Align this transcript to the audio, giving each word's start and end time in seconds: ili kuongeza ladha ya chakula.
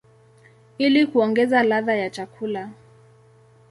ili 0.77 1.07
kuongeza 1.07 1.63
ladha 1.63 1.95
ya 1.95 2.09
chakula. 2.09 2.69